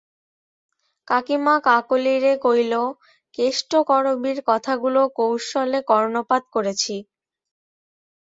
কাকীমা 1.07 1.55
কাকলীরে 1.67 2.33
কইল, 2.45 2.73
কেষ্ট-করবীর 3.37 4.39
কথাগুলো 4.47 5.01
কৌশলে 5.17 5.79
কর্ণপাত 5.89 6.43
করেছি। 6.55 6.95